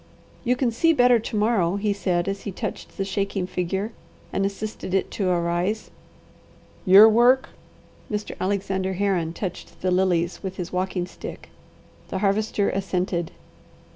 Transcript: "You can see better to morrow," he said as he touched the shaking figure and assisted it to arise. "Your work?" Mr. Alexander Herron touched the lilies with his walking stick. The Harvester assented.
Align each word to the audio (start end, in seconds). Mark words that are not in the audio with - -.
"You 0.43 0.55
can 0.55 0.71
see 0.71 0.93
better 0.93 1.19
to 1.19 1.35
morrow," 1.35 1.75
he 1.75 1.93
said 1.93 2.27
as 2.27 2.41
he 2.41 2.51
touched 2.51 2.97
the 2.97 3.05
shaking 3.05 3.45
figure 3.45 3.91
and 4.33 4.47
assisted 4.47 4.95
it 4.95 5.11
to 5.11 5.29
arise. 5.29 5.91
"Your 6.87 7.07
work?" 7.07 7.49
Mr. 8.11 8.35
Alexander 8.41 8.93
Herron 8.93 9.31
touched 9.31 9.81
the 9.81 9.91
lilies 9.91 10.41
with 10.41 10.55
his 10.55 10.73
walking 10.73 11.05
stick. 11.05 11.51
The 12.07 12.17
Harvester 12.17 12.71
assented. 12.71 13.29